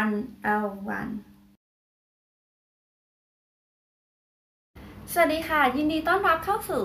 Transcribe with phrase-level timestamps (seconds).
[0.00, 0.14] one
[0.64, 0.66] L
[0.98, 1.12] one
[5.12, 6.84] สวัสดีค่ะ ยินดีต้อนรับเข้าสู่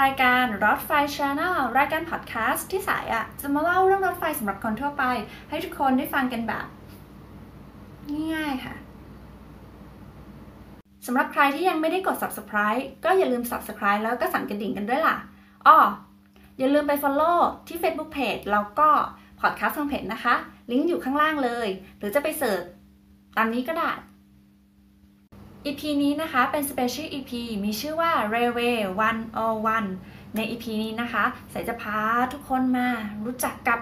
[0.00, 5.04] รายการรถไฟ Channel รายการพอดแคสต์ที่สายอะจะมาเล่าเรื่องรถไฟสำหรับคนทั่วไป
[5.48, 6.66] ให้ทุกคนได้ฟังกันแบบ
[8.34, 8.74] ง่ายๆค่ะ
[11.06, 15.16] สำหรับใครที่ยังไม่ได้กด subscribe ก็อย่าลืม subscribe แล้วก็สั่นกระดิ่งกันด้วยล่ะ
[15.66, 15.78] อ้อ
[16.58, 18.90] อย่าลืมไป follow ที่ Facebook Page แล้วก็
[19.42, 20.34] Podcast ทางเพจนะคะ
[20.70, 21.68] ลิงก์อยู่ข้างล่างเลย
[21.98, 22.62] หรือจะไปเสิร์ช
[23.36, 23.90] ตามนี้ก็ได้
[25.66, 27.32] EP นี้นะคะเป็น Special EP
[27.64, 28.76] มีชื่อว่า Railway
[29.56, 31.98] 101 ใน EP นี้นะคะสายจะพา
[32.32, 32.88] ทุกคนมา
[33.24, 33.80] รู้จักกับ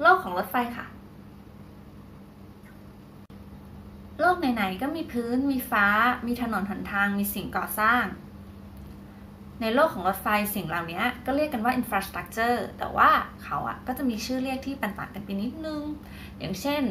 [0.00, 0.86] โลกของรถไฟค่ะ
[4.20, 5.86] โลกไหนๆก็มีพื้น มีฟ้า
[6.26, 8.04] มีถนนหนทาง มีสิ่งก่อสร้าง
[9.60, 13.10] ในโลกของรถไฟสิ่งเหล่านี้ก็เรียกกันว่า infrastructure แต่ว่า
[13.42, 15.80] เขาอะก็จะมีชื่อเรียกที่ต่างกันไปนิดนึง
[16.38, 16.82] อย่างเช่น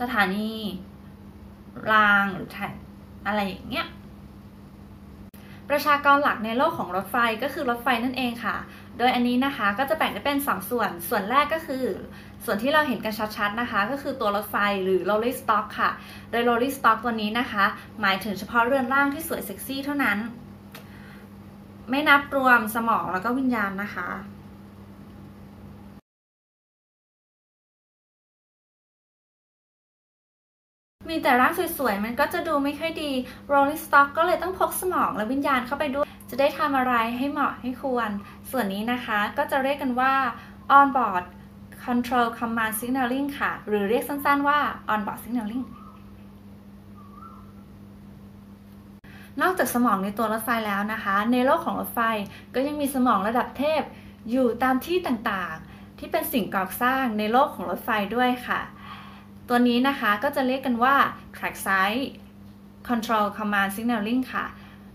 [0.00, 0.50] สถานี
[1.90, 2.72] รางหรือแท็ก
[3.26, 3.86] อะไรอย่างเงี้ย
[5.70, 8.56] ประชากรหลักในโลกของรถไฟก็คือรถไฟนั่นเองค่ะ
[8.98, 11.84] โดยอันนี้นะคะก็จะแบ่งได้เป็น2ส่วน ส่วนแรกก็คือ
[12.44, 15.90] ส่วนที่เราเห็นกันชัดๆนะคะ ก็คือตัวรถไฟหรือ rolling stock ค่ะ
[16.30, 17.64] โดย rolling stock ตัวนี้นะคะ
[18.00, 20.18] หมายถึงเฉพาะเรือนร่างที่สวยเซ็กซี่เท่านั้น
[21.90, 24.08] ไม่นับรวมสมองแล้วก็วิญญาณนะคะ
[31.10, 33.10] มีแต่ร่างสวยๆ มันก็จะดูไม่ค่อยดี
[33.52, 38.10] Rolling Stock ก็เลยต้องพกสมองและวิญญาณเข้าไปด้วย จะได้ทำอะไรให้เหมาะให้ควร
[38.50, 40.14] ส่วนนี้นะคะก็จะเรียกกันว่า
[40.78, 41.24] On Board
[41.84, 44.58] Control Command Signaling ค่ะ หรือเรียกสั้นๆว่า
[44.92, 45.64] On Board Signaling
[49.42, 52.00] นอกจากสมองในตัวรถไฟแล้วนะคะ ในโลกของรถไฟ
[52.54, 53.82] ก็ยังมีสมองระดับเทพ
[54.30, 58.60] อยู่ตามที่ต่างๆ ที่เป็นสิ่งก่อสร้างในโลกของรถไฟด้วยค่ะ
[59.48, 60.94] ตัวนี้นะคะก็จะเรียกกันว่า
[61.36, 62.04] track side
[62.88, 64.44] control command signaling ค่ะ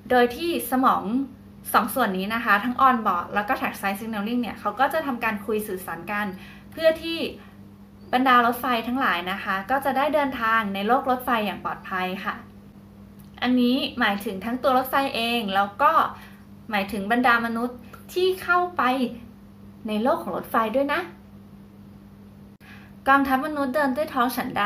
[0.09, 1.03] โดยที่สมอง
[1.73, 6.25] สองส่วนนี้นะคะ ทั้ง on board แล้วก็ track side signaling เนี่ยเขาก็จะทำการคุยสื่อสารกัน
[6.71, 7.19] เพื่อที่
[8.13, 12.35] บรรดารถไฟทั้งหลายนะคะ ก็จะได้เดินทางในโลกรถไฟอย่างปลอดภัยค่ะ
[13.41, 15.91] อันนี้หมายถึงทั้งตัวรถไฟเอง แล้วก็
[16.71, 17.77] หมายถึงบรรดามนุษย์
[18.13, 18.83] ที่เข้าไป
[19.87, 21.01] ในโลกของรถไฟด้วยนะ
[23.07, 24.65] กองทัพมนุษย์เดินด้วยท้องฉันใด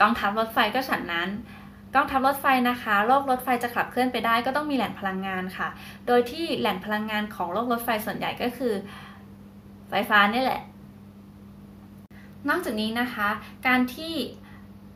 [0.00, 1.28] กองทัพรถไฟก็ฉันนั้น
[1.94, 5.68] กองทัพรถไฟนะคะ โลกรถไฟจะขับเคลื่อนไปได้ก็ต้องมีแหล่งพลังงานค่ะ
[6.06, 8.74] โดยที่แหล่งพลังงานของโลกรถไฟส่วนใหญ่ก็คือ
[9.88, 10.60] ไฟฟ้านี่แหละ
[12.48, 13.28] นอกจากนี้นะคะ
[13.66, 14.14] การที่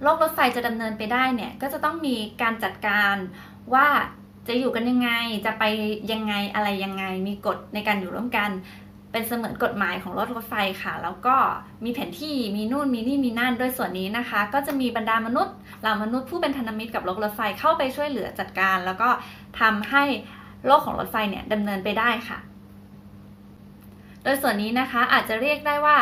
[0.02, 3.16] โลกรถไฟจะดำเนินไปได้เนี่ยก็จะต้องมีการจัดการ
[3.74, 3.88] ว่า
[4.48, 5.10] จะอยู่กันยังไง
[5.46, 5.64] จะไป
[6.12, 8.50] ยังไงอะไรยังไง มีกฎในการอยู่ร่วมกัน
[9.12, 11.36] เป็นเสมือนกฎหมายของรถรถไฟค่ะ แล้วก็
[11.84, 19.08] มีแผนที่มีนู่นมีนี่มีนั่นโดยส่วนนี้นะคะ ก็จะมีบรรดามนุษย์เหล่ามนุษย์ผู้เป็นพันมิตรกับรถรถไฟเข้าไปช่วยเหลือจัดการ แล้วก็
[19.60, 20.04] ทำให้
[20.66, 22.38] โลกของรถไฟเนี่ยดำเนินไปได้ค่ะ
[24.22, 25.96] โดยส่วนนี้นะคะอาจจะเรียกได้ว่า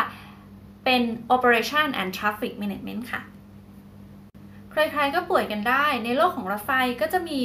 [0.85, 1.01] เป็น
[1.35, 3.21] operation and traffic management ค่ะ
[4.71, 6.71] ใครๆก็ป่วยกันได้ ในโลกของรถไฟ
[7.01, 7.39] ก็จะมี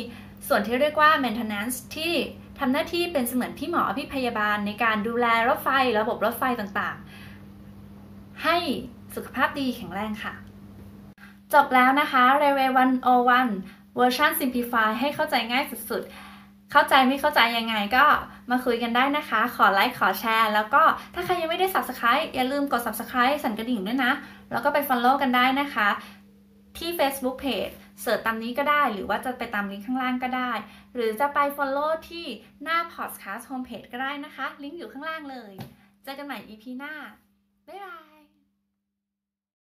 [0.49, 2.13] ส่วนที่เรียกว่า maintenance ที่
[2.59, 5.69] ทำหน้าที่เป็นเสมือนพี่หมอพี่พยาบาลในการดูแลรถไฟ
[6.01, 8.57] ระบบรถไฟต่างๆ ให้
[9.15, 10.35] สุขภาพดีแข็งแรงค่ะ
[11.55, 12.71] จบแล้วนะคะ Railway
[13.31, 18.05] 101 เวอร์ชัน Simplify ให้เข้าใจง่ายสุดๆ เข้าใจไม่เข้าใจยังไงก็
[18.51, 20.83] มาคุยกันได้นะคะ ขอไลค์ขอแชร์ แล้วก็
[21.15, 24.13] ถ้าใครยังไม่ได้ Subscribe อย่าลืมกด Subscribe สั่นกระดิ่งด้วยนะ
[24.53, 25.89] แล้วก็ไป Follow กันได้นะคะ
[26.79, 30.53] ที่ Facebook Page เสิร์ชตามนี้ก็ได้ หรือว่าจะไปตามลิงก์ข้างล่างก็ได้
[30.95, 32.27] หรือจะไป Follow ที่
[32.63, 35.53] หน้า Podcast Homepage ก็ได้นะคะ ลิงก์อยู่ข้างล่างเลย
[36.05, 36.95] เจอกันใหม่ EP หน้า
[37.69, 38.16] บ๊ายบาย